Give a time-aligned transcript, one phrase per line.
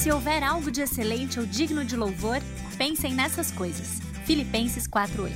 [0.00, 2.38] Se houver algo de excelente ou digno de louvor,
[2.78, 4.00] pensem nessas coisas.
[4.24, 5.30] Filipenses 4:8.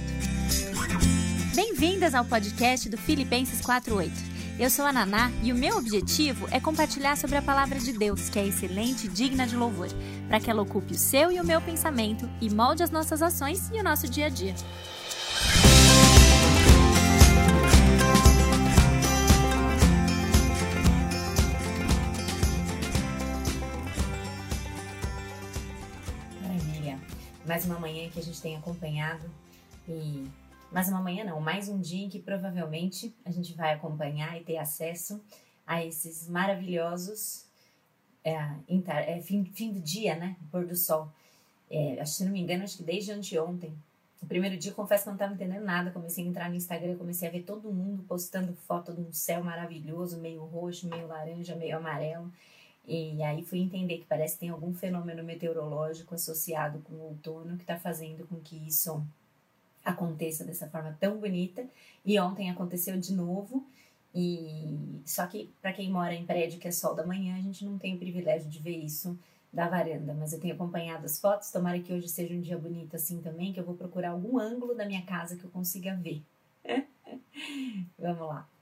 [1.55, 4.11] Bem-vindas ao podcast do Filipenses 4:8.
[4.59, 8.31] Eu sou a Naná e o meu objetivo é compartilhar sobre a palavra de Deus,
[8.31, 9.89] que é excelente e digna de louvor,
[10.29, 13.69] para que ela ocupe o seu e o meu pensamento e molde as nossas ações
[13.71, 14.55] e o nosso dia a dia.
[27.55, 29.31] Mais uma manhã que a gente tem acompanhado
[29.89, 30.29] e
[30.73, 34.43] mais uma manhã não, mais um dia em que provavelmente a gente vai acompanhar e
[34.43, 35.23] ter acesso
[35.65, 37.47] a esses maravilhosos
[38.25, 38.37] é,
[39.07, 40.35] é, fim, fim do dia, né?
[40.51, 41.09] Pôr do sol.
[41.71, 43.73] É, se não me engano, acho que desde anteontem.
[44.21, 45.93] O primeiro dia, confesso que não estava entendendo nada.
[45.93, 49.45] Comecei a entrar no Instagram, comecei a ver todo mundo postando foto de um céu
[49.45, 52.33] maravilhoso, meio roxo, meio laranja, meio amarelo.
[52.87, 57.57] E aí fui entender que parece que tem algum fenômeno meteorológico associado com o outono
[57.57, 59.03] que está fazendo com que isso
[59.85, 61.67] aconteça dessa forma tão bonita.
[62.05, 63.67] E ontem aconteceu de novo.
[64.15, 67.65] E só que para quem mora em prédio que é sol da manhã, a gente
[67.65, 69.19] não tem o privilégio de ver isso
[69.53, 71.51] da varanda, mas eu tenho acompanhado as fotos.
[71.51, 74.75] Tomara que hoje seja um dia bonito assim também, que eu vou procurar algum ângulo
[74.75, 76.23] da minha casa que eu consiga ver.
[77.99, 78.54] Vamos lá.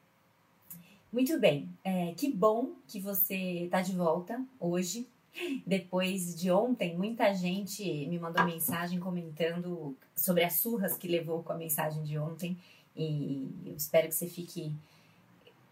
[1.12, 5.06] Muito bem, é, que bom que você está de volta hoje.
[5.66, 11.52] Depois de ontem, muita gente me mandou mensagem comentando sobre as surras que levou com
[11.52, 12.56] a mensagem de ontem.
[12.96, 14.74] E eu espero que você fique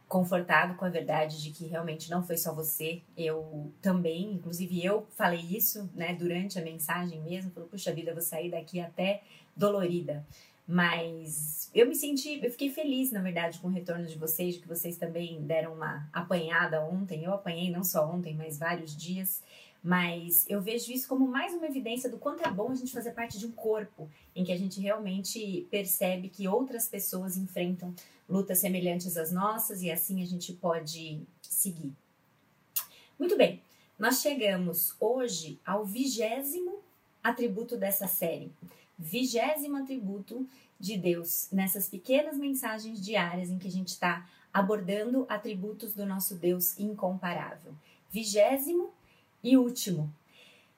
[0.06, 3.00] confortado com a verdade de que realmente não foi só você.
[3.16, 7.50] Eu também, inclusive eu falei isso, né, durante a mensagem mesmo.
[7.50, 9.22] Falei, puxa vida, vou sair daqui até
[9.56, 10.22] dolorida.
[10.70, 14.68] Mas eu me senti, eu fiquei feliz, na verdade, com o retorno de vocês, que
[14.68, 17.24] vocês também deram uma apanhada ontem.
[17.24, 19.42] Eu apanhei não só ontem, mas vários dias.
[19.82, 23.10] Mas eu vejo isso como mais uma evidência do quanto é bom a gente fazer
[23.10, 27.92] parte de um corpo em que a gente realmente percebe que outras pessoas enfrentam
[28.28, 31.92] lutas semelhantes às nossas e assim a gente pode seguir.
[33.19, 33.60] Muito bem,
[33.98, 36.78] nós chegamos hoje ao vigésimo
[37.25, 38.52] atributo dessa série
[39.00, 40.47] vigésimo atributo
[40.78, 46.34] de Deus nessas pequenas mensagens diárias em que a gente está abordando atributos do nosso
[46.34, 47.72] Deus incomparável.
[48.11, 48.91] Vigésimo
[49.43, 50.12] e último.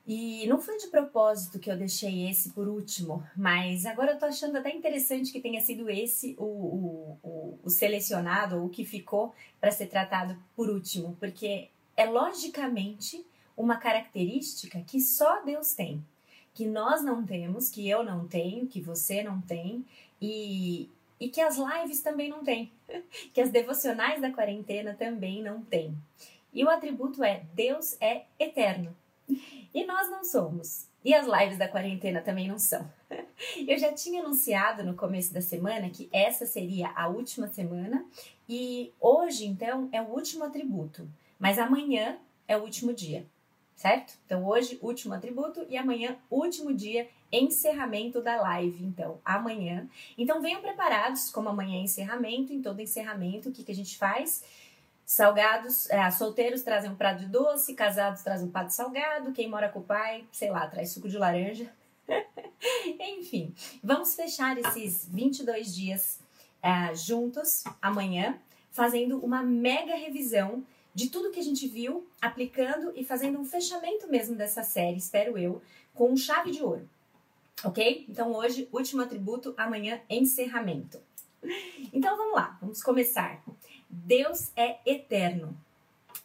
[0.07, 4.27] E não foi de propósito que eu deixei esse por último, mas agora eu tô
[4.27, 8.85] achando até interessante que tenha sido esse o, o, o, o selecionado, ou o que
[8.85, 13.25] ficou para ser tratado por último, porque é logicamente
[13.57, 16.05] uma característica que só Deus tem
[16.55, 19.85] que nós não temos, que eu não tenho, que você não tem
[20.21, 22.71] e, e que as lives também não têm,
[23.33, 25.97] que as devocionais da quarentena também não têm.
[26.53, 28.95] E o atributo é Deus é eterno
[29.75, 30.87] e nós não somos.
[31.05, 32.89] E as lives da quarentena também não são.
[33.67, 38.05] Eu já tinha anunciado no começo da semana que essa seria a última semana
[38.49, 41.09] e hoje, então, é o último atributo,
[41.39, 43.27] mas amanhã é o último dia
[43.83, 44.15] certo?
[44.25, 48.85] Então hoje, último atributo e amanhã, último dia, encerramento da live.
[48.85, 49.89] Então, amanhã.
[50.17, 53.99] Então venham preparados, como amanhã é encerramento, em todo encerramento, o que, que a gente
[53.99, 54.45] faz?
[55.05, 59.49] Salgados, é, solteiros trazem um prato de doce, casados trazem um prato de salgado, quem
[59.49, 61.69] mora com o pai, sei lá, traz suco de laranja.
[63.19, 66.21] Enfim, vamos fechar esses 22 dias
[66.63, 68.39] é, juntos amanhã,
[68.71, 74.09] fazendo uma mega revisão de tudo que a gente viu, aplicando e fazendo um fechamento
[74.09, 75.63] mesmo dessa série, espero eu,
[75.95, 76.89] com chave de ouro.
[77.65, 78.07] Ok?
[78.09, 81.01] Então hoje, último atributo, amanhã, encerramento.
[81.93, 83.43] Então vamos lá, vamos começar.
[83.89, 85.57] Deus é eterno.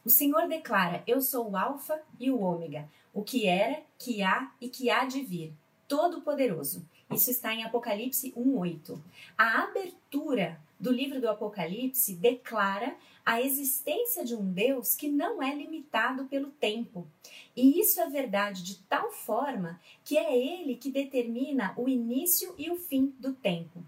[0.05, 4.51] O Senhor declara: Eu sou o Alfa e o Ômega, o que era, que há
[4.61, 5.53] e que há de vir,
[5.87, 6.85] todo-poderoso.
[7.11, 9.01] Isso está em Apocalipse 1:8.
[9.37, 12.95] A abertura do livro do Apocalipse declara
[13.25, 17.07] a existência de um Deus que não é limitado pelo tempo.
[17.55, 22.69] E isso é verdade de tal forma que é ele que determina o início e
[22.69, 23.83] o fim do tempo.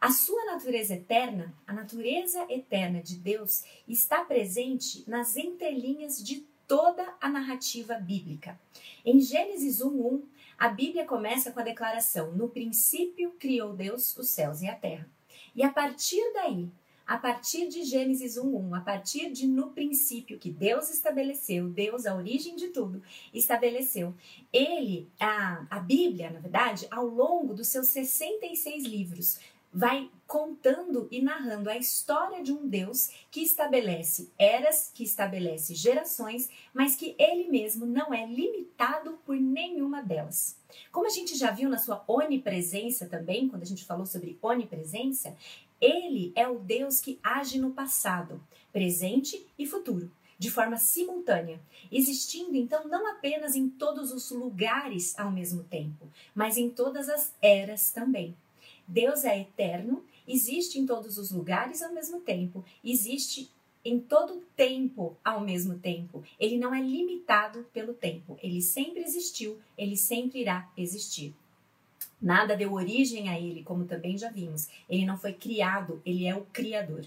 [0.00, 7.14] A sua natureza eterna, a natureza eterna de Deus, está presente nas entrelinhas de toda
[7.20, 8.58] a narrativa bíblica.
[9.04, 10.22] Em Gênesis 1:1,
[10.58, 15.08] a Bíblia começa com a declaração: No princípio criou Deus os céus e a terra.
[15.54, 16.70] E a partir daí,
[17.06, 22.14] a partir de Gênesis 1:1, a partir de no princípio que Deus estabeleceu, Deus, a
[22.14, 23.02] origem de tudo,
[23.32, 24.14] estabeleceu.
[24.52, 29.38] Ele, a, a Bíblia, na verdade, ao longo dos seus 66 livros,
[29.74, 36.48] vai contando e narrando a história de um Deus que estabelece eras, que estabelece gerações,
[36.72, 40.56] mas que ele mesmo não é limitado por nenhuma delas.
[40.92, 45.36] Como a gente já viu na sua onipresença também, quando a gente falou sobre onipresença,
[45.80, 48.40] ele é o Deus que age no passado,
[48.72, 51.60] presente e futuro de forma simultânea,
[51.90, 57.32] existindo então não apenas em todos os lugares ao mesmo tempo, mas em todas as
[57.40, 58.36] eras também.
[58.86, 63.50] Deus é eterno, existe em todos os lugares ao mesmo tempo, existe
[63.84, 66.24] em todo tempo ao mesmo tempo.
[66.40, 68.38] Ele não é limitado pelo tempo.
[68.42, 71.34] Ele sempre existiu, ele sempre irá existir.
[72.20, 74.68] Nada deu origem a ele, como também já vimos.
[74.88, 77.04] Ele não foi criado, ele é o criador.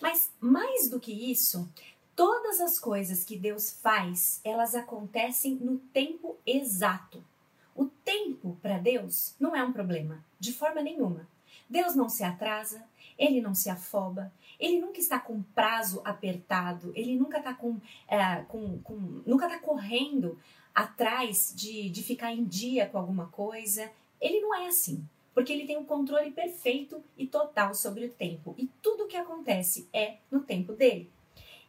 [0.00, 1.68] Mas mais do que isso,
[2.14, 7.24] todas as coisas que Deus faz, elas acontecem no tempo exato.
[7.74, 11.26] O tempo para Deus não é um problema, de forma nenhuma.
[11.68, 12.84] Deus não se atrasa,
[13.18, 18.42] ele não se afoba, ele nunca está com prazo apertado, ele nunca está com, é,
[18.48, 18.94] com, com,
[19.26, 20.38] nunca está correndo
[20.74, 23.90] atrás de, de ficar em dia com alguma coisa.
[24.20, 28.10] Ele não é assim, porque ele tem o um controle perfeito e total sobre o
[28.10, 31.10] tempo, e tudo o que acontece é no tempo dele.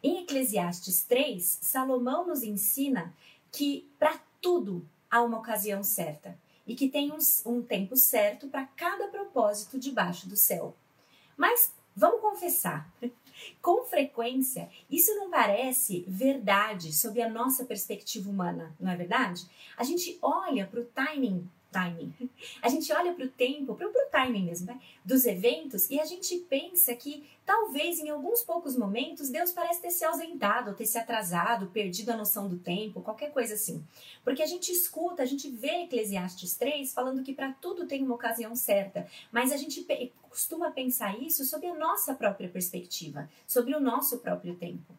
[0.02, 3.14] Em Eclesiastes 3, Salomão nos ensina
[3.50, 8.66] que para tudo há uma ocasião certa e que tem um, um tempo certo para
[8.66, 10.74] cada propósito debaixo do céu.
[11.36, 12.92] Mas vamos confessar,
[13.62, 19.48] com frequência, isso não parece verdade sob a nossa perspectiva humana, não é verdade?
[19.76, 22.14] A gente olha para o timing timing.
[22.62, 24.80] A gente olha para o tempo, para o timing mesmo, né?
[25.04, 29.90] dos eventos e a gente pensa que talvez em alguns poucos momentos Deus parece ter
[29.90, 33.84] se ausentado, ter se atrasado, perdido a noção do tempo, qualquer coisa assim.
[34.22, 38.14] Porque a gente escuta, a gente vê Eclesiastes 3 falando que para tudo tem uma
[38.14, 39.84] ocasião certa, mas a gente
[40.30, 44.94] costuma pensar isso sob a nossa própria perspectiva, sobre o nosso próprio tempo.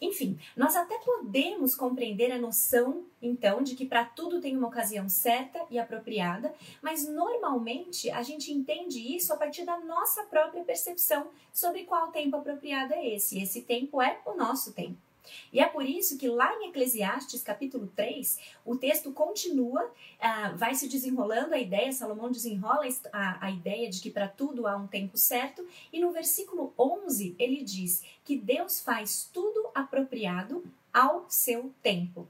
[0.00, 5.08] Enfim, nós até podemos compreender a noção, então, de que para tudo tem uma ocasião
[5.08, 11.28] certa e apropriada, mas normalmente a gente entende isso a partir da nossa própria percepção
[11.52, 13.42] sobre qual tempo apropriado é esse.
[13.42, 15.09] Esse tempo é o nosso tempo.
[15.52, 20.74] E é por isso que lá em Eclesiastes, capítulo 3, o texto continua, uh, vai
[20.74, 24.86] se desenrolando a ideia, Salomão desenrola a, a ideia de que para tudo há um
[24.86, 31.72] tempo certo, e no versículo 11 ele diz que Deus faz tudo apropriado ao seu
[31.82, 32.26] tempo.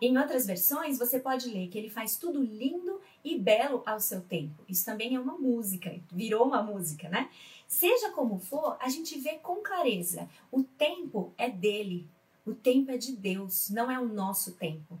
[0.00, 4.22] Em outras versões, você pode ler que ele faz tudo lindo e belo ao seu
[4.22, 4.64] tempo.
[4.66, 7.28] Isso também é uma música, virou uma música, né?
[7.68, 12.08] Seja como for, a gente vê com clareza: o tempo é dele,
[12.50, 14.98] o tempo é de Deus, não é o nosso tempo.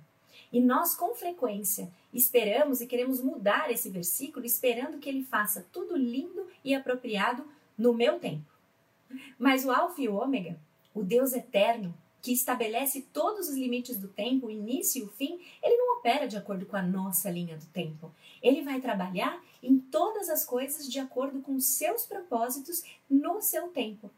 [0.52, 5.96] E nós, com frequência, esperamos e queremos mudar esse versículo, esperando que ele faça tudo
[5.96, 7.44] lindo e apropriado
[7.76, 8.50] no meu tempo.
[9.38, 10.58] Mas o Alfa e o Ômega,
[10.94, 15.40] o Deus eterno, que estabelece todos os limites do tempo, o início e o fim,
[15.62, 18.12] ele não opera de acordo com a nossa linha do tempo.
[18.42, 23.68] Ele vai trabalhar em todas as coisas de acordo com os seus propósitos no seu
[23.68, 24.10] tempo.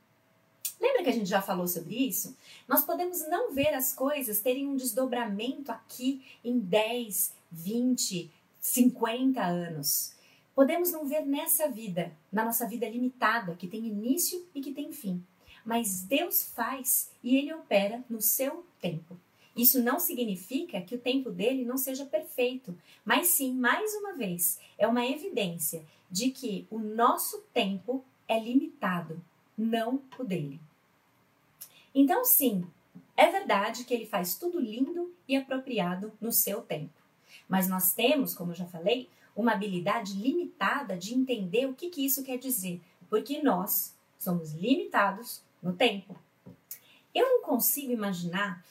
[0.83, 2.37] Lembra que a gente já falou sobre isso?
[2.67, 8.29] Nós podemos não ver as coisas terem um desdobramento aqui em 10, 20,
[8.61, 10.13] 50 anos.
[10.57, 14.93] Podemos não ver nessa vida, na nossa vida limitada, que tem início e que tem
[14.93, 15.25] fim.
[15.65, 19.17] Mas Deus faz e ele opera no seu tempo.
[19.57, 24.59] Isso não significa que o tempo dele não seja perfeito, mas sim, mais uma vez,
[24.77, 29.23] é uma evidência de que o nosso tempo é limitado,
[29.57, 30.59] não o dele.
[31.95, 32.65] Então, sim,
[33.17, 36.93] é verdade que ele faz tudo lindo e apropriado no seu tempo.
[37.49, 42.05] Mas nós temos, como eu já falei, uma habilidade limitada de entender o que, que
[42.05, 46.17] isso quer dizer, porque nós somos limitados no tempo.
[47.15, 48.65] Eu não consigo imaginar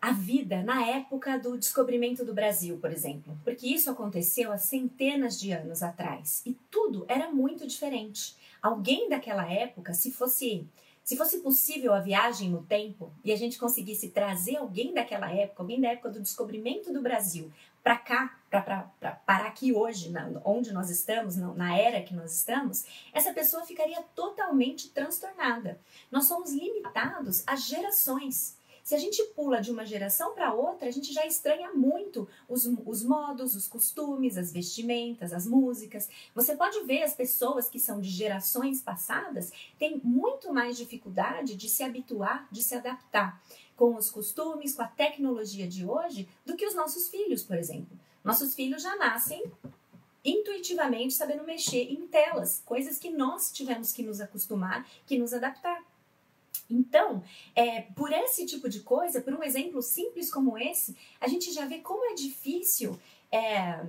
[0.00, 5.38] a vida na época do descobrimento do Brasil, por exemplo, porque isso aconteceu há centenas
[5.38, 8.36] de anos atrás e tudo era muito diferente.
[8.62, 10.66] Alguém daquela época, se fosse
[11.08, 15.62] se fosse possível a viagem no tempo e a gente conseguisse trazer alguém daquela época,
[15.62, 17.50] alguém da época do descobrimento do Brasil,
[17.82, 18.82] para cá, para
[19.24, 23.64] parar aqui hoje, na, onde nós estamos, na, na era que nós estamos, essa pessoa
[23.64, 25.80] ficaria totalmente transtornada.
[26.12, 28.57] Nós somos limitados a gerações.
[28.88, 32.64] Se a gente pula de uma geração para outra, a gente já estranha muito os,
[32.86, 36.08] os modos, os costumes, as vestimentas, as músicas.
[36.34, 41.68] Você pode ver as pessoas que são de gerações passadas têm muito mais dificuldade de
[41.68, 43.38] se habituar, de se adaptar
[43.76, 47.94] com os costumes, com a tecnologia de hoje, do que os nossos filhos, por exemplo.
[48.24, 49.52] Nossos filhos já nascem
[50.24, 55.84] intuitivamente sabendo mexer em telas, coisas que nós tivemos que nos acostumar, que nos adaptar.
[56.70, 57.22] Então,
[57.54, 61.64] é, por esse tipo de coisa, por um exemplo simples como esse, a gente já
[61.66, 62.98] vê como é difícil
[63.32, 63.80] é,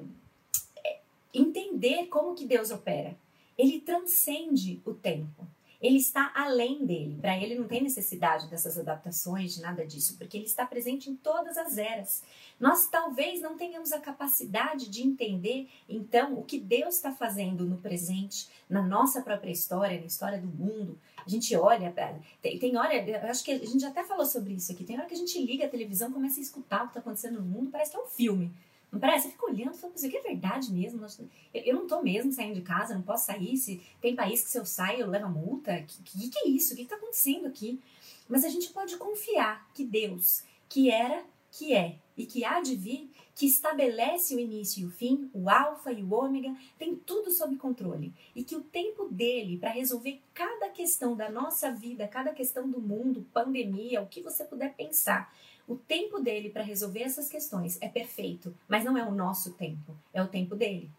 [0.83, 0.99] é
[1.33, 3.17] entender como que Deus opera.
[3.57, 5.45] Ele transcende o tempo.
[5.81, 7.17] Ele está além dele.
[7.21, 11.15] Para ele não tem necessidade dessas adaptações, de nada disso, porque ele está presente em
[11.15, 12.23] todas as eras.
[12.59, 17.77] Nós talvez não tenhamos a capacidade de entender, então, o que Deus está fazendo no
[17.77, 20.99] presente, na nossa própria história, na história do mundo.
[21.25, 21.93] A gente olha,
[22.41, 25.07] tem, tem hora, eu acho que a gente até falou sobre isso aqui, tem hora
[25.07, 27.71] que a gente liga a televisão, começa a escutar o que está acontecendo no mundo,
[27.71, 28.53] parece que é um filme.
[28.97, 29.27] Parece?
[29.27, 31.05] Você fica olhando e fala, isso aqui é verdade mesmo?
[31.53, 33.55] Eu não tô mesmo saindo de casa, não posso sair.
[33.57, 35.73] Se tem país que se eu saio, eu levo multa.
[35.73, 36.73] O que, que, que, é isso?
[36.73, 37.79] O que está acontecendo aqui?
[38.27, 42.75] Mas a gente pode confiar que Deus, que era, que é e que há de
[42.75, 47.31] vir, que estabelece o início e o fim, o alfa e o ômega, tem tudo
[47.31, 48.13] sob controle.
[48.35, 52.81] E que o tempo dele para resolver cada questão da nossa vida, cada questão do
[52.81, 55.33] mundo, pandemia, o que você puder pensar,
[55.69, 59.95] o tempo dele para resolver essas questões é perfeito, mas não é o nosso tempo,
[60.11, 60.89] é o tempo dele.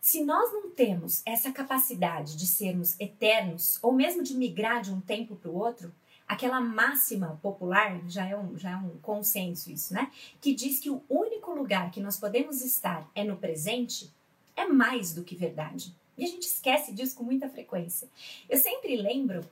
[0.00, 5.00] Se nós não temos essa capacidade de sermos eternos, ou mesmo de migrar de um
[5.00, 5.94] tempo para o outro,
[6.26, 10.10] aquela máxima popular, já é, um, já é um consenso isso, né?
[10.40, 14.10] Que diz que o único lugar que nós podemos estar é no presente,
[14.56, 15.94] é mais do que verdade.
[16.16, 18.08] E a gente esquece disso com muita frequência.
[18.48, 19.44] Eu sempre lembro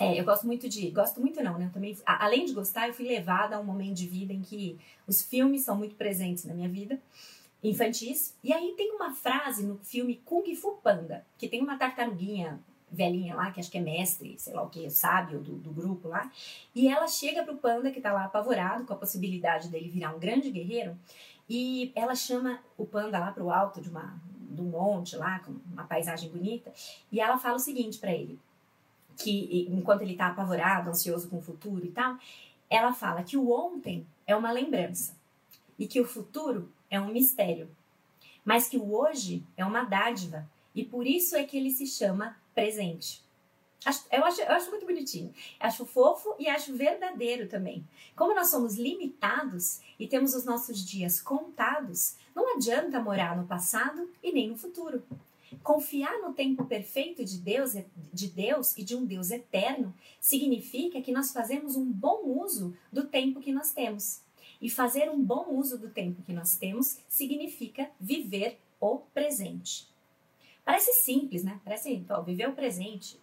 [0.00, 0.90] é, eu gosto muito de.
[0.90, 1.66] Gosto muito, não, né?
[1.66, 4.78] Eu também, além de gostar, eu fui levada a um momento de vida em que
[5.06, 7.00] os filmes são muito presentes na minha vida,
[7.62, 8.36] infantis.
[8.42, 12.60] E aí tem uma frase no filme Kung Fu Panda, que tem uma tartaruguinha
[12.90, 16.08] velhinha lá, que acho que é mestre, sei lá o que, sábio do, do grupo
[16.08, 16.30] lá.
[16.74, 20.18] E ela chega pro panda, que tá lá apavorado com a possibilidade dele virar um
[20.18, 20.96] grande guerreiro.
[21.48, 24.20] E ela chama o panda lá pro alto de uma,
[24.50, 26.72] do monte lá, com uma paisagem bonita.
[27.12, 28.38] E ela fala o seguinte para ele
[29.16, 32.16] que enquanto ele está apavorado, ansioso com o futuro e tal,
[32.68, 35.14] ela fala que o ontem é uma lembrança
[35.78, 37.68] e que o futuro é um mistério,
[38.44, 42.36] mas que o hoje é uma dádiva e por isso é que ele se chama
[42.54, 43.22] presente.
[44.10, 45.32] Eu acho, eu acho muito bonitinho.
[45.60, 47.86] Acho fofo e acho verdadeiro também.
[48.16, 54.10] Como nós somos limitados e temos os nossos dias contados, não adianta morar no passado
[54.22, 55.02] e nem no futuro.
[55.64, 57.72] Confiar no tempo perfeito de Deus,
[58.12, 63.06] de Deus e de um Deus eterno significa que nós fazemos um bom uso do
[63.06, 64.20] tempo que nós temos.
[64.60, 69.88] E fazer um bom uso do tempo que nós temos significa viver o presente.
[70.66, 71.58] Parece simples, né?
[71.64, 73.18] Parece, ó, viver o presente.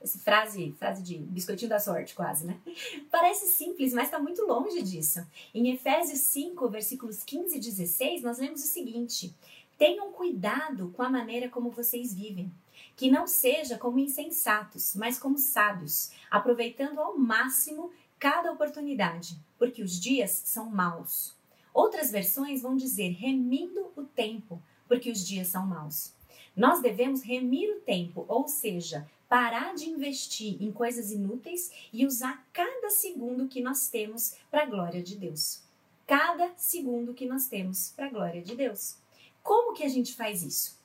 [0.00, 2.60] Essa frase, frase de biscoitinho da sorte, quase, né?
[3.10, 5.24] Parece simples, mas está muito longe disso.
[5.54, 9.32] Em Efésios 5, versículos 15 e 16, nós lemos o seguinte:
[9.78, 12.52] Tenham cuidado com a maneira como vocês vivem.
[12.94, 20.00] Que não seja como insensatos, mas como sábios, aproveitando ao máximo cada oportunidade, porque os
[20.00, 21.36] dias são maus.
[21.72, 26.14] Outras versões vão dizer remindo o tempo, porque os dias são maus.
[26.56, 32.46] Nós devemos remir o tempo, ou seja, parar de investir em coisas inúteis e usar
[32.52, 35.62] cada segundo que nós temos para a glória de Deus.
[36.06, 38.96] Cada segundo que nós temos para a glória de Deus.
[39.46, 40.76] Como que a gente faz isso?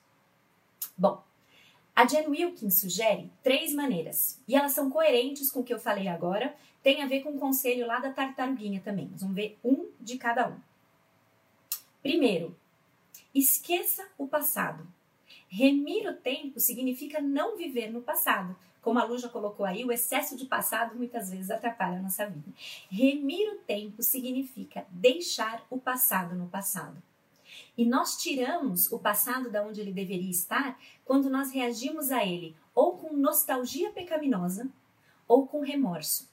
[0.96, 1.20] Bom,
[1.96, 6.06] a Jen Wilkins sugere três maneiras e elas são coerentes com o que eu falei
[6.06, 9.08] agora, tem a ver com o conselho lá da tartaruguinha também.
[9.08, 10.60] Nós vamos ver um de cada um.
[12.00, 12.56] Primeiro,
[13.34, 14.86] esqueça o passado.
[15.48, 18.56] Remir o tempo significa não viver no passado.
[18.80, 22.30] Como a Lu já colocou aí, o excesso de passado muitas vezes atrapalha a nossa
[22.30, 22.52] vida.
[22.88, 27.02] Remir o tempo significa deixar o passado no passado.
[27.76, 32.56] E nós tiramos o passado da onde ele deveria estar quando nós reagimos a ele
[32.74, 34.68] ou com nostalgia pecaminosa
[35.26, 36.30] ou com remorso.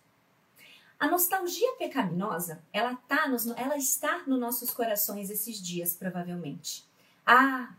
[1.00, 6.84] A nostalgia pecaminosa, ela, tá nos, ela está nos nossos corações esses dias, provavelmente.
[7.26, 7.74] Ah,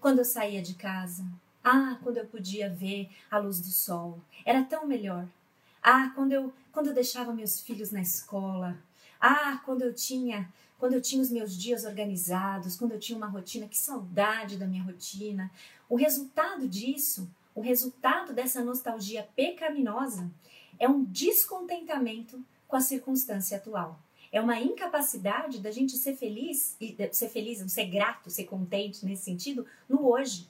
[0.00, 1.24] quando eu saía de casa.
[1.62, 4.20] Ah, quando eu podia ver a luz do sol.
[4.44, 5.24] Era tão melhor.
[5.80, 8.76] Ah, quando eu, quando eu deixava meus filhos na escola.
[9.20, 13.26] Ah, quando eu tinha quando eu tinha os meus dias organizados, quando eu tinha uma
[13.26, 15.50] rotina, que saudade da minha rotina.
[15.88, 20.30] O resultado disso, o resultado dessa nostalgia pecaminosa,
[20.78, 23.98] é um descontentamento com a circunstância atual.
[24.32, 29.24] É uma incapacidade da gente ser feliz, e ser feliz, ser grato, ser contente nesse
[29.24, 30.48] sentido, no hoje.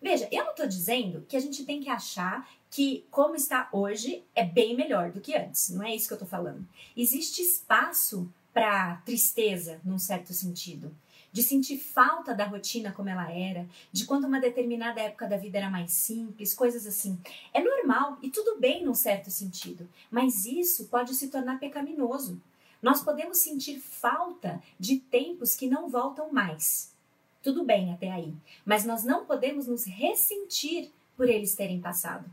[0.00, 4.22] Veja, eu não estou dizendo que a gente tem que achar que como está hoje
[4.34, 5.70] é bem melhor do que antes.
[5.70, 6.64] Não é isso que eu estou falando.
[6.96, 10.92] Existe espaço para tristeza, num certo sentido.
[11.30, 15.58] de sentir falta da rotina como ela era, de quando uma determinada época da vida
[15.58, 17.20] era mais simples, coisas assim.
[17.52, 22.40] É normal e tudo bem num certo sentido, mas isso pode se tornar pecaminoso.
[22.80, 26.94] Nós podemos sentir falta de tempos que não voltam mais.
[27.42, 28.34] Tudo bem até aí,
[28.64, 32.28] mas nós não podemos nos ressentir por eles terem passado.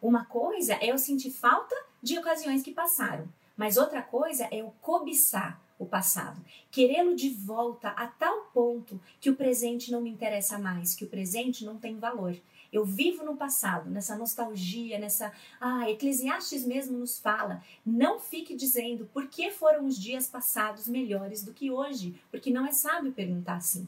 [0.00, 4.74] Uma coisa é eu sentir falta de ocasiões que passaram, mas outra coisa é eu
[4.82, 10.58] cobiçar o passado, querê-lo de volta a tal ponto que o presente não me interessa
[10.58, 12.36] mais, que o presente não tem valor.
[12.72, 15.30] Eu vivo no passado, nessa nostalgia, nessa.
[15.60, 17.62] Ah, Eclesiastes mesmo nos fala.
[17.84, 22.64] Não fique dizendo por que foram os dias passados melhores do que hoje, porque não
[22.64, 23.86] é sábio perguntar assim.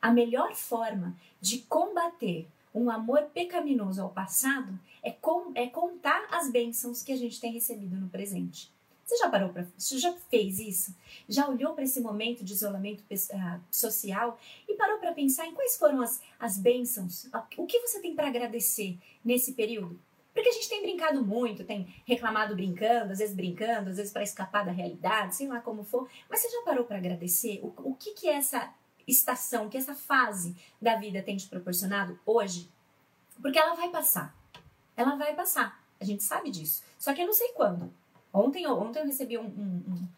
[0.00, 6.50] A melhor forma de combater um amor pecaminoso ao passado é, com, é contar as
[6.50, 8.70] bênçãos que a gente tem recebido no presente.
[9.12, 9.66] Você já parou para.
[9.76, 10.96] Você já fez isso?
[11.28, 15.76] Já olhou para esse momento de isolamento uh, social e parou para pensar em quais
[15.76, 17.28] foram as, as bênçãos?
[17.58, 20.00] O que você tem para agradecer nesse período?
[20.32, 24.22] Porque a gente tem brincado muito, tem reclamado brincando, às vezes brincando, às vezes para
[24.22, 26.08] escapar da realidade, sei lá como for.
[26.30, 27.60] Mas você já parou para agradecer?
[27.62, 28.72] O, o que, que essa
[29.06, 32.66] estação, que essa fase da vida tem te proporcionado hoje?
[33.42, 34.34] Porque ela vai passar.
[34.96, 35.84] Ela vai passar.
[36.00, 36.82] A gente sabe disso.
[36.98, 37.92] Só que eu não sei quando.
[38.32, 40.08] Ontem, ontem eu recebi um, um, um,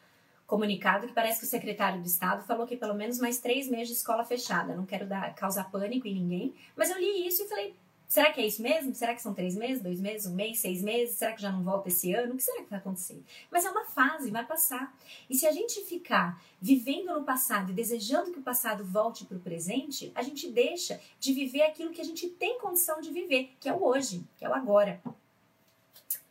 [0.47, 3.88] comunicado que parece que o secretário do Estado falou que pelo menos mais três meses
[3.88, 4.75] de escola fechada.
[4.75, 7.75] Não quero dar, causar pânico em ninguém, mas eu li isso e falei:
[8.06, 8.94] será que é isso mesmo?
[8.94, 11.16] Será que são três meses, dois meses, um mês, seis meses?
[11.16, 12.35] Será que já não volta esse ano?
[12.35, 13.21] O que será que vai acontecer?
[13.50, 14.97] Mas é uma fase, vai passar.
[15.28, 19.37] E se a gente ficar vivendo no passado e desejando que o passado volte para
[19.37, 23.50] o presente, a gente deixa de viver aquilo que a gente tem condição de viver,
[23.59, 25.02] que é o hoje, que é o agora.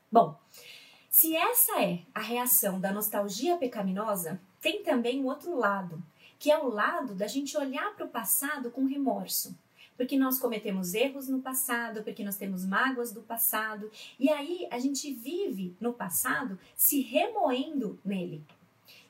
[0.09, 0.39] Bom,
[1.13, 6.01] se essa é a reação da nostalgia pecaminosa, tem também o outro lado,
[6.39, 9.55] que é o lado da gente olhar para o passado com remorso.
[9.95, 14.79] Porque nós cometemos erros no passado, porque nós temos mágoas do passado, e aí a
[14.79, 18.43] gente vive no passado se remoendo nele.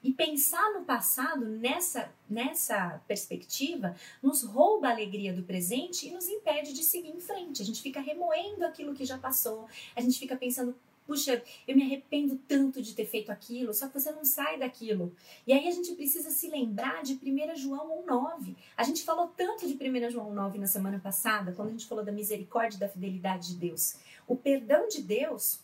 [0.03, 6.27] E pensar no passado nessa, nessa perspectiva nos rouba a alegria do presente e nos
[6.27, 7.61] impede de seguir em frente.
[7.61, 11.83] A gente fica remoendo aquilo que já passou, a gente fica pensando, puxa, eu me
[11.83, 15.15] arrependo tanto de ter feito aquilo, só que você não sai daquilo.
[15.45, 18.55] E aí a gente precisa se lembrar de 1 João 1,9.
[18.75, 22.03] A gente falou tanto de 1 João 9 na semana passada, quando a gente falou
[22.03, 23.95] da misericórdia e da fidelidade de Deus.
[24.27, 25.59] O perdão de Deus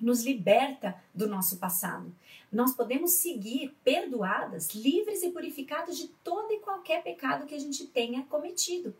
[0.00, 2.14] nos liberta do nosso passado.
[2.50, 7.86] Nós podemos seguir perdoadas, livres e purificadas de todo e qualquer pecado que a gente
[7.86, 8.94] tenha cometido.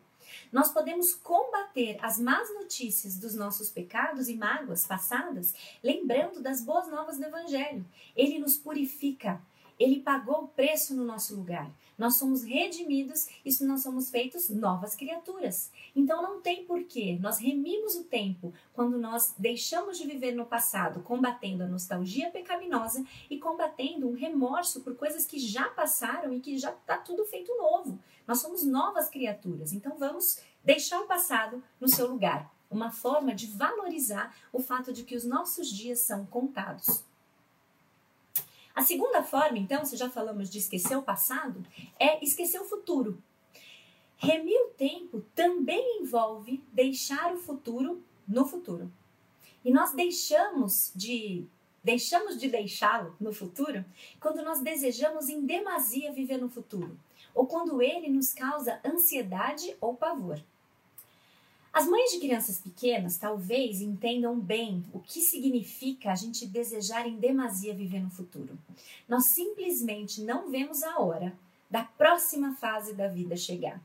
[0.51, 6.87] Nós podemos combater as más notícias dos nossos pecados e mágoas passadas, lembrando das boas
[6.89, 7.85] novas do Evangelho.
[8.15, 9.41] Ele nos purifica,
[9.79, 11.71] ele pagou o preço no nosso lugar.
[11.97, 15.71] Nós somos redimidos e nós somos feitos novas criaturas.
[15.95, 17.17] Então não tem porquê.
[17.19, 23.05] Nós remimos o tempo quando nós deixamos de viver no passado, combatendo a nostalgia pecaminosa
[23.29, 27.57] e combatendo um remorso por coisas que já passaram e que já está tudo feito
[27.57, 27.97] novo.
[28.27, 29.71] Nós somos novas criaturas.
[29.71, 32.53] Então vamos deixar o passado no seu lugar.
[32.69, 37.03] Uma forma de valorizar o fato de que os nossos dias são contados.
[38.75, 41.65] A segunda forma, então, se já falamos de esquecer o passado,
[41.99, 43.21] é esquecer o futuro.
[44.17, 48.91] Remir o tempo também envolve deixar o futuro no futuro.
[49.63, 51.45] E nós deixamos de
[51.81, 53.85] deixamos de deixá-lo no futuro
[54.19, 56.99] quando nós desejamos em demasia viver no futuro,
[57.33, 60.41] ou quando ele nos causa ansiedade ou pavor.
[61.79, 67.15] As mães de crianças pequenas talvez entendam bem o que significa a gente desejar em
[67.15, 68.59] demasia viver no futuro.
[69.07, 71.33] Nós simplesmente não vemos a hora
[71.71, 73.81] da próxima fase da vida chegar.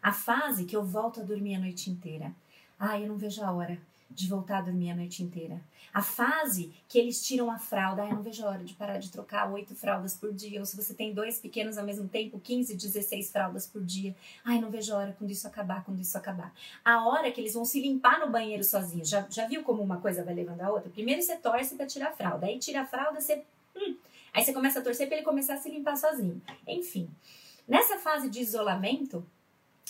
[0.00, 2.32] A fase que eu volto a dormir a noite inteira.
[2.78, 3.76] Ah, eu não vejo a hora
[4.14, 5.60] de voltar a dormir a noite inteira.
[5.92, 9.10] A fase que eles tiram a fralda, ai, não vejo a hora de parar de
[9.10, 10.58] trocar oito fraldas por dia.
[10.58, 14.16] Ou se você tem dois pequenos ao mesmo tempo, 15, 16 fraldas por dia.
[14.42, 16.54] Ai, não vejo a hora quando isso acabar, quando isso acabar.
[16.82, 19.08] A hora que eles vão se limpar no banheiro sozinhos.
[19.08, 20.88] Já, já viu como uma coisa vai levando a outra?
[20.90, 23.42] Primeiro você torce para tirar a fralda, aí tira a fralda, você.
[23.76, 23.94] Hum,
[24.32, 26.40] aí você começa a torcer para ele começar a se limpar sozinho.
[26.66, 27.06] Enfim,
[27.68, 29.22] nessa fase de isolamento,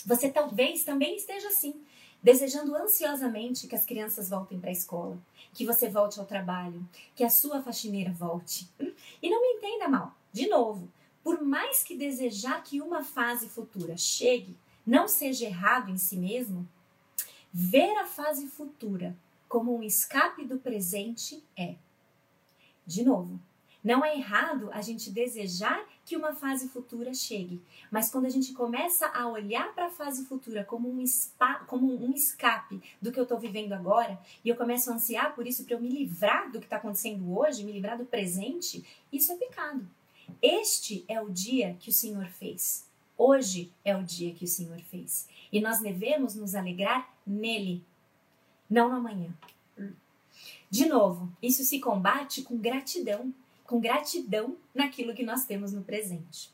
[0.05, 1.81] você talvez também esteja assim
[2.23, 5.19] desejando ansiosamente que as crianças voltem para a escola,
[5.53, 8.69] que você volte ao trabalho, que a sua faxineira volte.
[9.21, 10.89] E não me entenda mal, de novo,
[11.21, 14.55] por mais que desejar que uma fase futura chegue,
[14.85, 16.67] não seja errado em si mesmo,
[17.51, 19.15] ver a fase futura
[19.47, 21.75] como um escape do presente é,
[22.85, 23.39] de novo,
[23.83, 28.53] Não é errado a gente desejar que uma fase futura chegue, mas quando a gente
[28.53, 33.19] começa a olhar para a fase futura como um, spa, como um escape do que
[33.19, 36.51] eu estou vivendo agora, e eu começo a ansiar por isso para eu me livrar
[36.51, 39.87] do que está acontecendo hoje, me livrar do presente, isso é pecado.
[40.41, 42.85] Este é o dia que o Senhor fez.
[43.17, 45.27] Hoje é o dia que o Senhor fez.
[45.51, 47.83] E nós devemos nos alegrar nele,
[48.69, 49.33] não no amanhã.
[50.69, 53.33] De novo, isso se combate com gratidão,
[53.65, 56.51] com gratidão naquilo que nós temos no presente.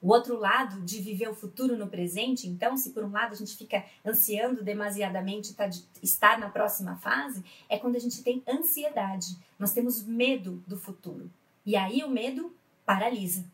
[0.00, 3.36] O outro lado de viver o futuro no presente, então, se por um lado a
[3.36, 5.68] gente fica ansiando demasiadamente tá
[6.02, 9.36] estar na próxima fase, é quando a gente tem ansiedade.
[9.58, 11.30] Nós temos medo do futuro.
[11.64, 12.54] E aí o medo
[12.84, 13.44] paralisa.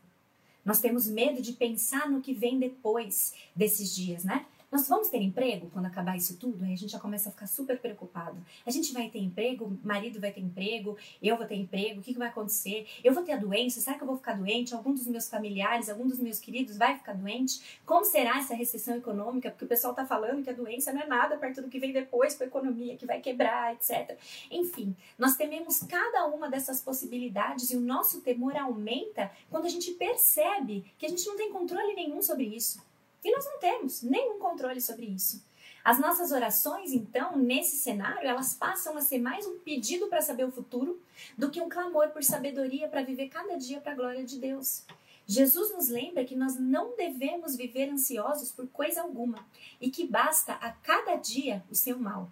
[0.63, 4.45] Nós temos medo de pensar no que vem depois desses dias, né?
[4.73, 6.65] Nós vamos ter emprego quando acabar isso tudo?
[6.65, 8.43] Aí a gente já começa a ficar super preocupado.
[8.65, 12.11] A gente vai ter emprego, marido vai ter emprego, eu vou ter emprego, o que,
[12.11, 12.87] que vai acontecer?
[13.03, 14.73] Eu vou ter a doença, será que eu vou ficar doente?
[14.73, 17.79] Algum dos meus familiares, algum dos meus queridos vai ficar doente?
[17.85, 19.51] Como será essa recessão econômica?
[19.51, 21.93] Porque o pessoal está falando que a doença não é nada perto do que vem
[21.93, 24.17] depois com a economia, que vai quebrar, etc.
[24.49, 29.91] Enfim, nós tememos cada uma dessas possibilidades e o nosso temor aumenta quando a gente
[29.91, 32.81] percebe que a gente não tem controle nenhum sobre isso.
[33.23, 35.43] E nós não temos nenhum controle sobre isso.
[35.83, 40.45] As nossas orações, então, nesse cenário, elas passam a ser mais um pedido para saber
[40.45, 41.01] o futuro
[41.37, 44.85] do que um clamor por sabedoria para viver cada dia para a glória de Deus.
[45.27, 49.45] Jesus nos lembra que nós não devemos viver ansiosos por coisa alguma
[49.79, 52.29] e que basta a cada dia o seu mal.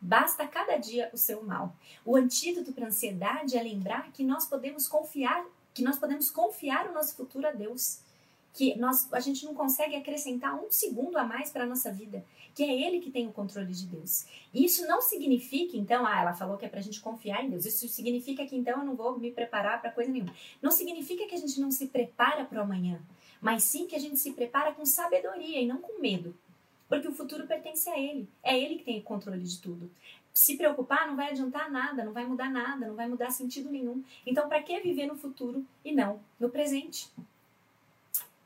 [0.00, 1.74] Basta a cada dia o seu mal.
[2.04, 6.88] O antídoto para a ansiedade é lembrar que nós podemos confiar, que nós podemos confiar
[6.88, 8.00] o nosso futuro a Deus
[8.54, 12.24] que nós, a gente não consegue acrescentar um segundo a mais para a nossa vida,
[12.54, 14.26] que é Ele que tem o controle de Deus.
[14.54, 17.66] Isso não significa, então, ah, ela falou que é para a gente confiar em Deus.
[17.66, 20.32] Isso significa que então eu não vou me preparar para coisa nenhuma.
[20.62, 23.02] Não significa que a gente não se prepara para o amanhã,
[23.40, 26.34] mas sim que a gente se prepara com sabedoria e não com medo.
[26.88, 28.28] Porque o futuro pertence a Ele.
[28.40, 29.90] É Ele que tem o controle de tudo
[30.34, 34.02] se preocupar não vai adiantar nada, não vai mudar nada, não vai mudar sentido nenhum.
[34.26, 37.08] Então, para que viver no futuro e não no presente?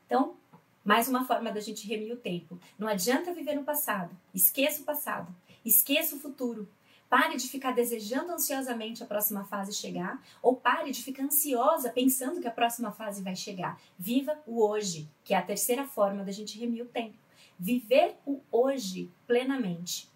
[0.09, 0.35] Então,
[0.83, 2.59] mais uma forma da gente remir o tempo.
[2.79, 4.09] Não adianta viver no passado.
[4.33, 5.31] Esqueça o passado.
[5.63, 6.67] Esqueça o futuro.
[7.07, 12.41] Pare de ficar desejando ansiosamente a próxima fase chegar, ou pare de ficar ansiosa pensando
[12.41, 13.79] que a próxima fase vai chegar.
[13.99, 17.19] Viva o hoje, que é a terceira forma da gente remir o tempo.
[17.59, 20.09] Viver o hoje plenamente.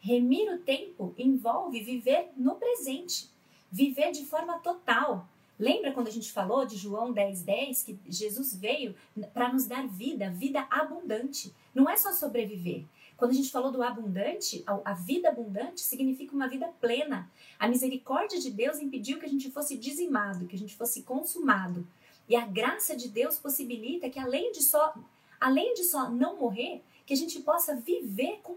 [0.00, 3.28] Remir o tempo envolve viver no presente,
[3.70, 5.28] viver de forma total,
[5.58, 8.94] Lembra quando a gente falou de João 10, 10, que Jesus veio
[9.32, 11.54] para nos dar vida, vida abundante.
[11.74, 12.84] Não é só sobreviver.
[13.16, 17.30] Quando a gente falou do abundante, a vida abundante significa uma vida plena.
[17.58, 21.86] A misericórdia de Deus impediu que a gente fosse dizimado, que a gente fosse consumado.
[22.28, 24.94] E a graça de Deus possibilita que além de só,
[25.40, 28.56] além de só não morrer, que a gente possa viver com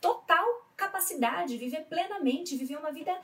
[0.00, 0.44] total
[0.76, 3.18] capacidade, viver plenamente, viver uma vida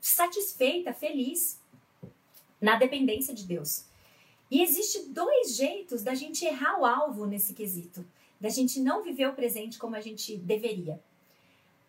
[0.00, 1.60] satisfeita, feliz
[2.62, 3.84] na dependência de Deus.
[4.48, 8.06] E existe dois jeitos da gente errar o alvo nesse quesito,
[8.40, 11.02] da gente não viver o presente como a gente deveria.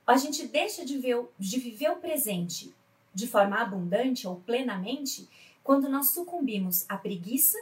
[0.05, 2.73] A gente deixa de, ver, de viver o presente
[3.13, 5.29] de forma abundante ou plenamente
[5.63, 7.57] quando nós sucumbimos à preguiça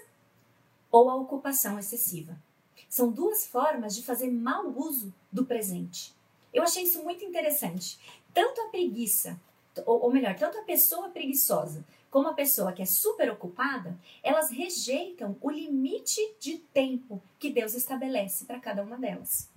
[0.89, 2.37] ou à ocupação excessiva.
[2.89, 6.13] São duas formas de fazer mau uso do presente.
[6.53, 7.99] Eu achei isso muito interessante.
[8.33, 9.39] Tanto a preguiça,
[9.85, 14.51] ou, ou melhor, tanto a pessoa preguiçosa como a pessoa que é super ocupada, elas
[14.51, 19.49] rejeitam o limite de tempo que Deus estabelece para cada uma delas.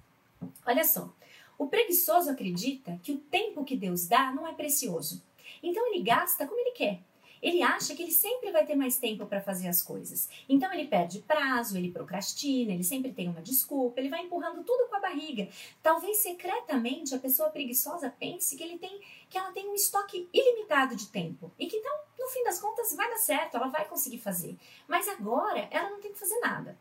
[0.65, 1.13] Olha só,
[1.59, 5.23] o preguiçoso acredita que o tempo que Deus dá não é precioso.
[5.63, 7.01] Então ele gasta como ele quer
[7.45, 10.31] ele acha que ele sempre vai ter mais tempo para fazer as coisas.
[10.49, 14.89] Então ele perde prazo, ele procrastina, ele sempre tem uma desculpa, ele vai empurrando tudo
[14.89, 15.47] com a barriga.
[15.83, 20.97] Talvez secretamente a pessoa preguiçosa pense que ele tem que ela tem um estoque ilimitado
[20.97, 24.19] de tempo e que então, no fim das contas, vai dar certo, ela vai conseguir
[24.19, 24.57] fazer.
[24.89, 26.79] Mas agora ela não tem que fazer nada.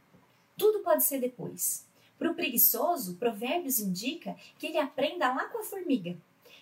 [0.58, 1.86] Tudo pode ser depois.
[2.17, 6.15] Para o preguiçoso, Provérbios indica que ele aprenda lá com a formiga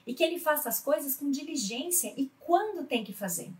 [0.07, 3.51] e que ele faça as coisas com diligência e quando tem que fazer.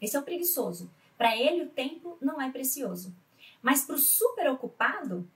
[0.00, 0.90] Esse é o preguiçoso.
[1.16, 3.14] Para ele, o tempo não é precioso.
[3.62, 5.28] Mas para o super ocupado,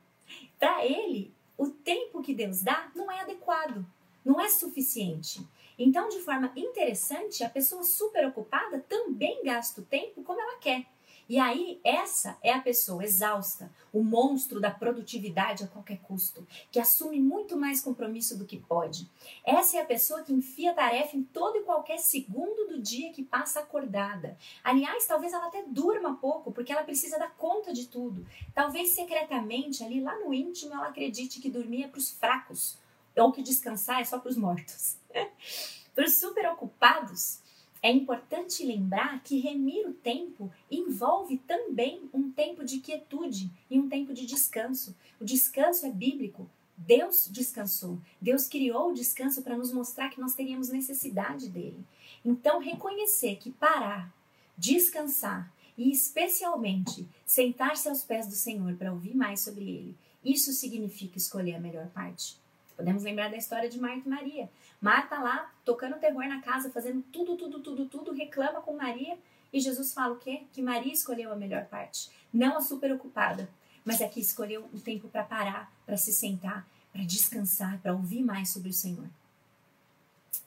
[0.58, 3.84] para ele, o tempo que Deus dá não é adequado,
[4.24, 5.46] não é suficiente.
[5.78, 10.86] Então, de forma interessante, a pessoa super ocupada também gasta o tempo como ela quer.
[11.28, 16.78] E aí, essa é a pessoa exausta, o monstro da produtividade a qualquer custo, que
[16.78, 19.10] assume muito mais compromisso do que pode.
[19.44, 23.22] Essa é a pessoa que enfia tarefa em todo e qualquer segundo do dia que
[23.22, 24.36] passa acordada.
[24.62, 28.26] Aliás, talvez ela até durma pouco, porque ela precisa dar conta de tudo.
[28.54, 32.78] Talvez secretamente, ali lá no íntimo, ela acredite que dormir é para os fracos,
[33.16, 34.98] ou que descansar é só para os mortos.
[35.94, 37.40] para os super ocupados,
[37.84, 43.90] é importante lembrar que remir o tempo envolve também um tempo de quietude e um
[43.90, 44.96] tempo de descanso.
[45.20, 46.48] O descanso é bíblico.
[46.78, 47.98] Deus descansou.
[48.18, 51.84] Deus criou o descanso para nos mostrar que nós teríamos necessidade dele.
[52.24, 54.10] Então, reconhecer que parar,
[54.56, 59.94] descansar e, especialmente, sentar-se aos pés do Senhor para ouvir mais sobre ele,
[60.24, 62.42] isso significa escolher a melhor parte.
[62.76, 64.50] Podemos lembrar da história de Marta e Maria.
[64.80, 69.16] Marta lá, tocando terror na casa, fazendo tudo, tudo, tudo, tudo, reclama com Maria.
[69.52, 70.42] E Jesus fala o quê?
[70.52, 72.10] Que Maria escolheu a melhor parte.
[72.32, 73.48] Não a super ocupada,
[73.84, 78.22] mas a que escolheu o tempo para parar, para se sentar, para descansar, para ouvir
[78.22, 79.08] mais sobre o Senhor.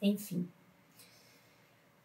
[0.01, 0.47] Enfim,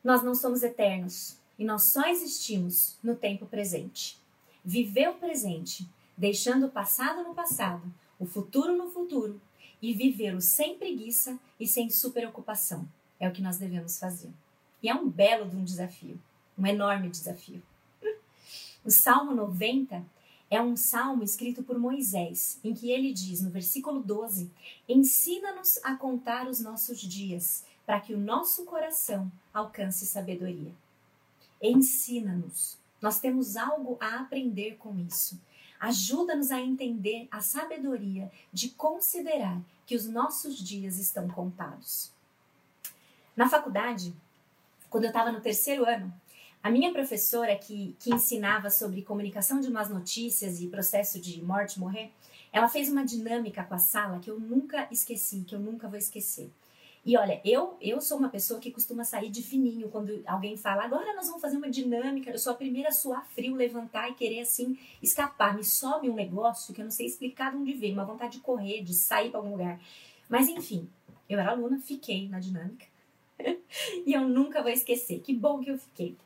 [0.03, 4.19] nós não somos eternos e nós só existimos no tempo presente.
[4.65, 7.83] Viver o presente, deixando o passado no passado,
[8.19, 9.41] o futuro no futuro
[9.83, 12.89] e vivê-lo sem preguiça e sem superocupação.
[13.19, 14.31] É o que nós devemos fazer.
[14.81, 16.19] E é um belo de um desafio,
[16.57, 17.63] um enorme desafio.
[18.85, 20.05] O Salmo 90
[20.51, 24.51] é um salmo escrito por Moisés, em que ele diz, no versículo 12:
[24.89, 30.73] Ensina-nos a contar os nossos dias, para que o nosso coração alcance sabedoria.
[31.61, 32.77] Ensina-nos.
[33.01, 35.41] Nós temos algo a aprender com isso.
[35.83, 42.13] Ajuda-nos a entender a sabedoria de considerar que os nossos dias estão contados.
[43.35, 44.15] Na faculdade,
[44.89, 46.15] quando eu estava no terceiro ano,
[46.63, 51.81] a minha professora que, que ensinava sobre comunicação de más notícias e processo de morte
[51.81, 52.13] morrer,
[52.53, 55.99] ela fez uma dinâmica com a sala que eu nunca esqueci, que eu nunca vou
[55.99, 56.49] esquecer.
[57.05, 60.85] E olha, eu eu sou uma pessoa que costuma sair de fininho quando alguém fala,
[60.85, 62.31] agora nós vamos fazer uma dinâmica.
[62.31, 65.57] Eu sou a primeira a suar frio, levantar e querer assim escapar.
[65.57, 68.41] Me sobe um negócio que eu não sei explicar de onde veio, uma vontade de
[68.41, 69.81] correr, de sair para algum lugar.
[70.29, 70.89] Mas enfim,
[71.29, 72.87] eu era aluna, fiquei na dinâmica.
[74.07, 75.21] e eu nunca vou esquecer.
[75.21, 76.17] Que bom que eu fiquei.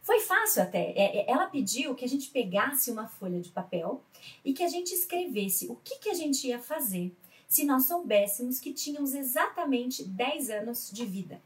[0.00, 0.92] Foi fácil até.
[0.92, 4.02] É, é, ela pediu que a gente pegasse uma folha de papel
[4.44, 7.10] e que a gente escrevesse o que, que a gente ia fazer
[7.54, 11.40] se nós soubéssemos que tínhamos exatamente 10 anos de vida.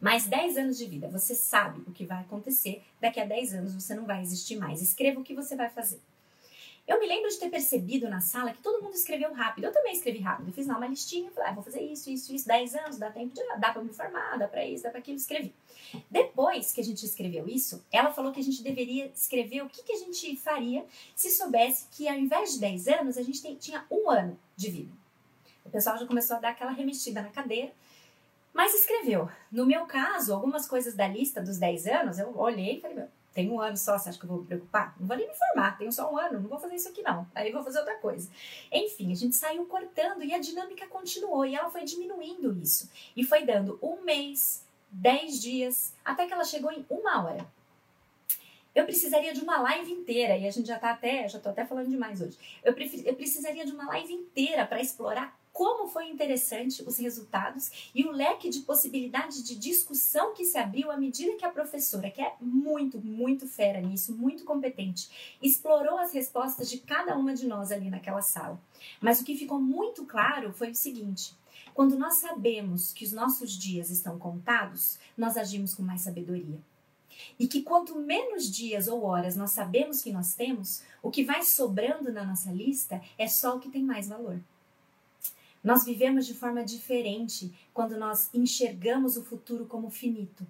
[0.00, 3.74] Mais 10 anos de vida, você sabe o que vai acontecer, daqui a 10 anos
[3.74, 4.80] você não vai existir mais.
[4.80, 6.00] Escreva o que você vai fazer.
[6.86, 9.64] Eu me lembro de ter percebido na sala que todo mundo escreveu rápido.
[9.64, 10.48] Eu também escrevi rápido.
[10.48, 13.10] Eu fiz lá uma listinha, falei, ah, vou fazer isso, isso, isso, 10 anos, dá
[13.10, 15.54] tempo de dá para me formar, dá para isso, dá para aquilo, escrevi.
[16.10, 19.82] Depois que a gente escreveu isso, ela falou que a gente deveria escrever o que,
[19.82, 23.84] que a gente faria se soubesse que ao invés de 10 anos, a gente tinha
[23.90, 25.07] um ano de vida.
[25.68, 27.70] O pessoal já começou a dar aquela remexida na cadeira,
[28.54, 29.28] mas escreveu.
[29.52, 33.08] No meu caso, algumas coisas da lista dos 10 anos, eu olhei e falei, meu,
[33.34, 34.96] tem um ano só, você acha que eu vou me preocupar?
[34.98, 37.26] Não vou nem me formar, tenho só um ano, não vou fazer isso aqui não.
[37.34, 38.30] Aí vou fazer outra coisa.
[38.72, 42.90] Enfim, a gente saiu cortando e a dinâmica continuou e ela foi diminuindo isso.
[43.14, 47.46] E foi dando um mês, 10 dias, até que ela chegou em uma hora.
[48.74, 51.64] Eu precisaria de uma live inteira, e a gente já tá até, já tô até
[51.66, 52.38] falando demais hoje.
[52.64, 58.04] Eu, eu precisaria de uma live inteira para explorar como foi interessante os resultados e
[58.04, 62.22] o leque de possibilidades de discussão que se abriu à medida que a professora, que
[62.22, 67.72] é muito, muito fera nisso, muito competente, explorou as respostas de cada uma de nós
[67.72, 68.62] ali naquela sala.
[69.00, 71.36] Mas o que ficou muito claro foi o seguinte:
[71.74, 76.60] quando nós sabemos que os nossos dias estão contados, nós agimos com mais sabedoria.
[77.36, 81.42] E que quanto menos dias ou horas nós sabemos que nós temos, o que vai
[81.42, 84.40] sobrando na nossa lista é só o que tem mais valor.
[85.62, 90.46] Nós vivemos de forma diferente quando nós enxergamos o futuro como finito.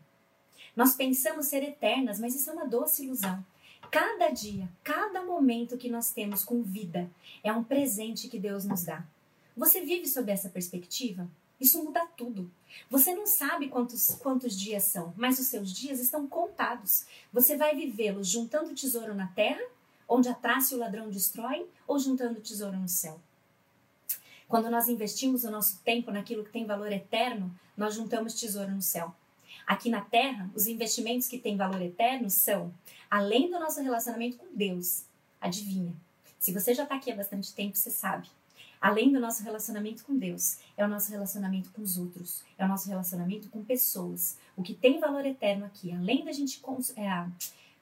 [0.76, 3.44] Nós pensamos ser eternas, mas isso é uma doce ilusão.
[3.90, 7.10] Cada dia, cada momento que nós temos com vida
[7.42, 9.04] é um presente que Deus nos dá.
[9.56, 11.28] Você vive sob essa perspectiva?
[11.60, 12.50] Isso muda tudo.
[12.88, 17.06] Você não sabe quantos, quantos dias são, mas os seus dias estão contados.
[17.32, 19.62] Você vai vivê-los juntando tesouro na terra,
[20.08, 23.20] onde a traça e o ladrão destroem, ou juntando tesouro no céu.
[24.48, 28.80] Quando nós investimos o nosso tempo naquilo que tem valor eterno, nós juntamos tesouro no
[28.80, 29.14] céu.
[29.66, 32.72] Aqui na Terra, os investimentos que têm valor eterno são,
[33.10, 35.04] além do nosso relacionamento com Deus,
[35.38, 35.94] adivinha?
[36.38, 38.28] Se você já está aqui há bastante tempo, você sabe.
[38.80, 42.68] Além do nosso relacionamento com Deus, é o nosso relacionamento com os outros, é o
[42.68, 44.38] nosso relacionamento com pessoas.
[44.56, 46.62] O que tem valor eterno aqui, além da gente
[46.96, 47.26] é,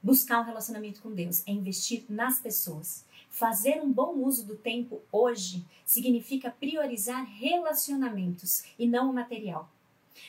[0.03, 3.05] buscar um relacionamento com Deus, é investir nas pessoas.
[3.37, 9.69] Fazer um bom uso do tempo hoje significa priorizar relacionamentos e não o material.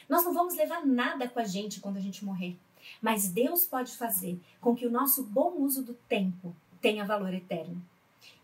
[0.09, 2.57] Nós não vamos levar nada com a gente quando a gente morrer,
[3.01, 7.81] mas Deus pode fazer com que o nosso bom uso do tempo tenha valor eterno.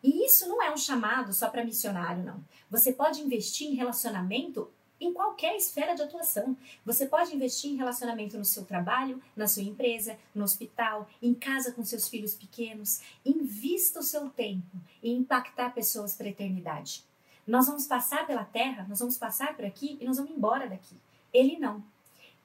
[0.01, 2.41] E isso não é um chamado só para missionário, não.
[2.71, 4.71] Você pode investir em relacionamento
[5.03, 6.55] em qualquer esfera de atuação.
[6.85, 11.71] Você pode investir em relacionamento no seu trabalho, na sua empresa, no hospital, em casa
[11.71, 13.01] com seus filhos pequenos.
[13.25, 17.03] Invista o seu tempo em impactar pessoas para a eternidade.
[17.45, 20.95] Nós vamos passar pela terra, nós vamos passar por aqui e nós vamos embora daqui.
[21.33, 21.83] Ele não.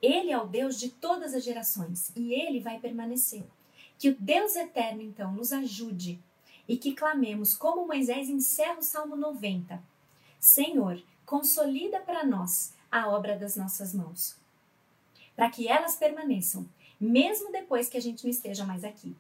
[0.03, 3.45] Ele é o Deus de todas as gerações e ele vai permanecer.
[3.99, 6.21] Que o Deus eterno, então, nos ajude
[6.69, 9.83] e que clamemos, como Moisés encerra o Salmo 90.
[10.39, 14.35] Senhor, consolida para nós a obra das nossas mãos,
[15.37, 16.67] para que elas permaneçam,
[16.99, 19.15] mesmo depois que a gente não esteja mais aqui.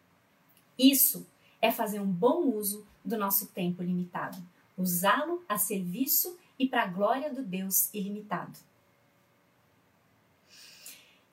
[0.78, 1.26] Isso
[1.60, 4.38] é fazer um bom uso do nosso tempo limitado,
[4.74, 8.58] usá-lo a serviço e para a glória do Deus ilimitado.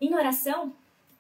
[0.02, 0.76] Em oração,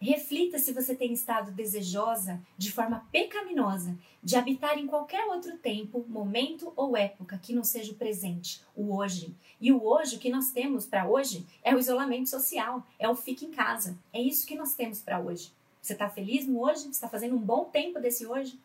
[0.05, 6.05] Reflita se você tem estado desejosa, de forma pecaminosa, de habitar em qualquer outro tempo,
[6.07, 9.35] momento ou época que não seja o presente, o hoje.
[9.59, 13.15] E o hoje, o que nós temos para hoje, é o isolamento social, é o
[13.15, 13.97] fique em casa.
[14.13, 15.51] É isso que nós temos para hoje.
[15.81, 16.81] Você está feliz no hoje?
[16.81, 18.59] Você está fazendo um bom tempo desse hoje?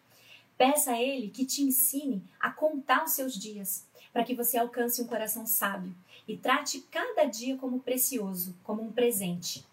[0.59, 5.00] Peça a Ele que te ensine a contar os seus dias, para que você alcance
[5.00, 5.94] um coração sábio
[6.29, 9.64] e trate cada dia como precioso, como um presente.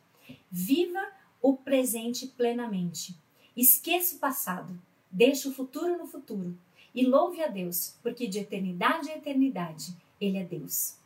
[0.49, 3.15] Viva o presente plenamente.
[3.55, 4.77] Esqueça o passado,
[5.09, 6.57] deixe o futuro no futuro
[6.93, 10.97] e louve a Deus, porque de eternidade a eternidade Ele é Deus.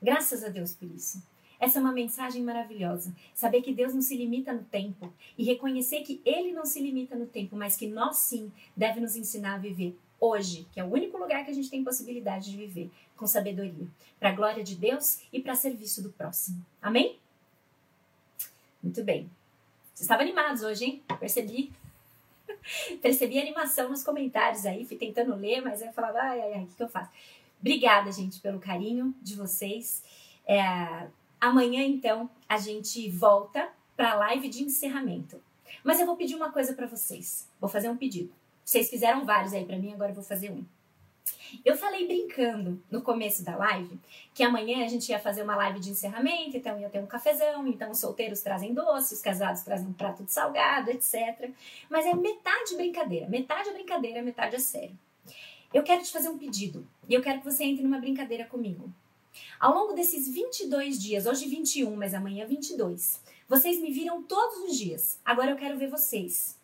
[0.00, 1.22] Graças a Deus por isso.
[1.60, 3.14] Essa é uma mensagem maravilhosa.
[3.34, 7.14] Saber que Deus não se limita no tempo e reconhecer que Ele não se limita
[7.14, 10.90] no tempo, mas que nós sim deve nos ensinar a viver hoje, que é o
[10.90, 13.86] único lugar que a gente tem possibilidade de viver com sabedoria,
[14.18, 16.64] para a glória de Deus e para serviço do próximo.
[16.80, 17.18] Amém?
[18.82, 19.28] Muito bem.
[19.94, 21.02] Vocês estavam animados hoje, hein?
[21.20, 21.72] Percebi.
[23.00, 26.66] Percebi animação nos comentários aí, fui tentando ler, mas eu falava, ai, ai, ai, o
[26.66, 27.10] que, que eu faço?
[27.60, 30.02] Obrigada, gente, pelo carinho de vocês.
[30.46, 31.06] É,
[31.40, 35.40] amanhã, então, a gente volta para a live de encerramento.
[35.84, 37.48] Mas eu vou pedir uma coisa para vocês.
[37.60, 38.32] Vou fazer um pedido.
[38.64, 40.64] Vocês fizeram vários aí para mim, agora eu vou fazer um.
[41.64, 43.98] Eu falei brincando no começo da live
[44.34, 47.66] que amanhã a gente ia fazer uma live de encerramento, então ia ter um cafezão,
[47.66, 51.50] então os solteiros trazem doce, os casados trazem um prato de salgado, etc.
[51.88, 54.98] Mas é metade brincadeira, metade é brincadeira, metade é sério.
[55.72, 58.92] Eu quero te fazer um pedido e eu quero que você entre numa brincadeira comigo.
[59.58, 64.76] Ao longo desses 22 dias, hoje 21, mas amanhã 22, vocês me viram todos os
[64.76, 65.18] dias.
[65.24, 66.56] Agora eu quero ver vocês.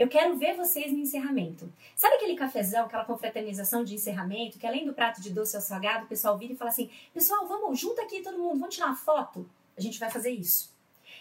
[0.00, 1.70] Eu quero ver vocês no encerramento.
[1.94, 6.06] Sabe aquele cafezão, aquela confraternização de encerramento, que além do prato de doce ao salgado,
[6.06, 8.96] o pessoal vira e fala assim: pessoal, vamos, junta aqui todo mundo, vamos tirar uma
[8.96, 9.46] foto?
[9.76, 10.74] A gente vai fazer isso.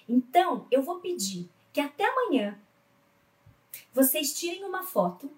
[0.08, 2.58] Então, eu vou pedir que até amanhã
[3.94, 5.30] vocês tirem uma foto.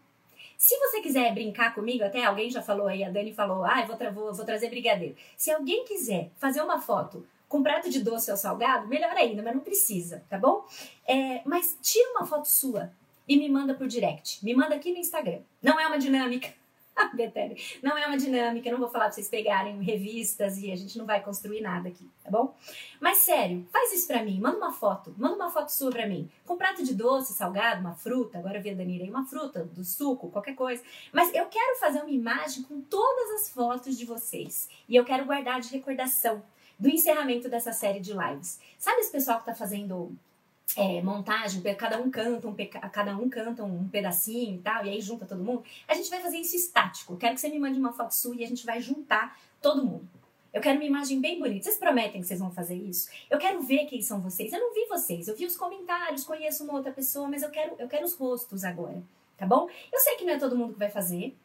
[0.56, 3.88] Se você quiser brincar comigo, até alguém já falou aí, a Dani falou, ah, eu
[3.88, 5.15] vou, tra vou, vou trazer brigadeiro.
[5.36, 9.56] Se alguém quiser fazer uma foto com prato de doce ou salgado, melhor ainda, mas
[9.56, 10.63] não precisa, tá bom?
[11.08, 12.91] É, mas tira uma foto sua
[13.32, 14.44] e me manda por direct.
[14.44, 15.39] Me manda aqui no Instagram.
[15.63, 16.54] Não é uma dinâmica.
[17.15, 20.76] Betério, não é uma dinâmica, eu não vou falar pra vocês pegarem revistas e a
[20.76, 22.54] gente não vai construir nada aqui, tá bom?
[23.00, 26.30] Mas sério, faz isso pra mim, manda uma foto, manda uma foto sua pra mim,
[26.46, 29.63] com prato de doce, salgado, uma fruta, agora eu vi a Danira aí, uma fruta,
[29.63, 30.84] do suco, qualquer coisa.
[31.13, 35.24] Mas eu quero fazer uma imagem com todas as fotos de vocês e eu quero
[35.24, 36.44] guardar de recordação
[36.78, 38.60] do encerramento dessa série de lives.
[38.78, 40.13] Sabe esse pessoal que tá fazendo
[40.78, 42.56] é, montagem, cada um canta um
[42.91, 45.63] cada um canta um pedacinho e tal, e aí junta todo mundo.
[45.88, 47.17] A gente vai fazer isso estático.
[47.17, 50.08] Quero que você me mande uma foto sua e a gente vai juntar todo mundo.
[50.54, 51.63] Eu quero uma imagem bem bonita.
[51.63, 53.10] Vocês prometem que vocês vão fazer isso?
[53.30, 54.52] Eu quero ver quem são vocês.
[54.52, 57.76] Eu não vi vocês, eu vi os comentários, conheço uma outra pessoa, mas eu quero,
[57.80, 59.02] eu quero os rostos agora,
[59.38, 59.69] tá bom?
[59.91, 61.36] Eu sei que não é todo mundo que vai fazer.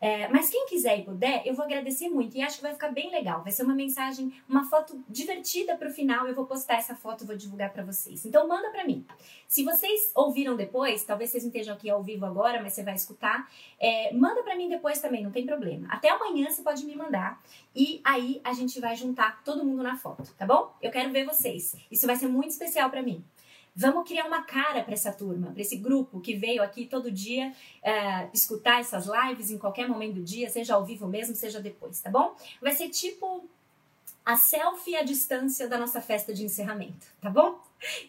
[0.00, 2.90] É, mas quem quiser e puder, eu vou agradecer muito e acho que vai ficar
[2.90, 3.42] bem legal.
[3.42, 6.26] Vai ser uma mensagem, uma foto divertida para o final.
[6.26, 8.24] Eu vou postar essa foto, vou divulgar para vocês.
[8.26, 9.06] Então manda para mim.
[9.46, 12.94] Se vocês ouviram depois, talvez vocês não estejam aqui ao vivo agora, mas você vai
[12.94, 13.48] escutar.
[13.78, 15.88] É, manda para mim depois também, não tem problema.
[15.90, 17.40] Até amanhã você pode me mandar
[17.74, 20.74] e aí a gente vai juntar todo mundo na foto, tá bom?
[20.82, 21.76] Eu quero ver vocês.
[21.90, 23.24] Isso vai ser muito especial para mim.
[23.74, 27.52] Vamos criar uma cara para essa turma, para esse grupo que veio aqui todo dia
[27.82, 32.00] uh, escutar essas lives em qualquer momento do dia, seja ao vivo mesmo, seja depois,
[32.00, 32.36] tá bom?
[32.60, 33.48] Vai ser tipo
[34.24, 37.58] a selfie à distância da nossa festa de encerramento, tá bom?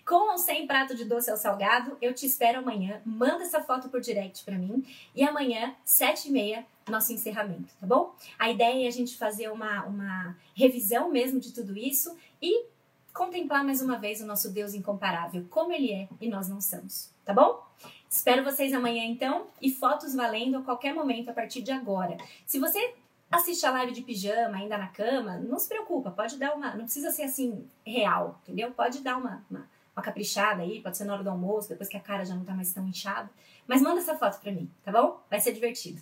[0.05, 3.01] Com ou sem prato de doce ou salgado, eu te espero amanhã.
[3.03, 4.85] Manda essa foto por direct para mim.
[5.15, 8.13] E amanhã, sete e meia, nosso encerramento, tá bom?
[8.37, 12.65] A ideia é a gente fazer uma, uma revisão mesmo de tudo isso e
[13.13, 17.11] contemplar mais uma vez o nosso Deus incomparável, como Ele é e nós não somos,
[17.23, 17.63] tá bom?
[18.09, 22.17] Espero vocês amanhã então e fotos valendo a qualquer momento a partir de agora.
[22.45, 22.95] Se você
[23.31, 26.75] assiste a live de pijama ainda na cama, não se preocupa, pode dar uma.
[26.75, 28.71] Não precisa ser assim real, entendeu?
[28.71, 31.97] Pode dar uma, uma, uma caprichada aí, pode ser na hora do almoço, depois que
[31.97, 33.29] a cara já não tá mais tão inchada.
[33.67, 35.19] Mas manda essa foto pra mim, tá bom?
[35.29, 36.01] Vai ser divertido.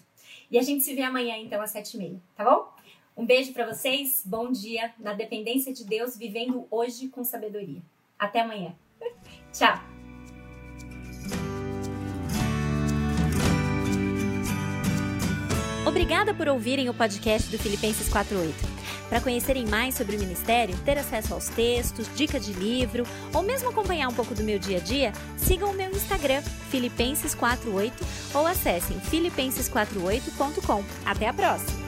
[0.49, 2.73] E a gente se vê amanhã, então, às sete e meia, tá bom?
[3.15, 7.81] Um beijo para vocês, bom dia, na dependência de Deus, vivendo hoje com sabedoria.
[8.17, 8.73] Até amanhã.
[9.51, 9.91] Tchau!
[15.85, 18.55] Obrigada por ouvirem o podcast do Filipenses 48.
[19.09, 23.03] Para conhecerem mais sobre o ministério, ter acesso aos textos, dica de livro
[23.33, 26.41] ou mesmo acompanhar um pouco do meu dia a dia, sigam o meu Instagram,
[26.71, 27.91] Filipenses48,
[28.33, 30.81] ou acessem filipenses48.com.
[31.05, 31.80] Até a próxima!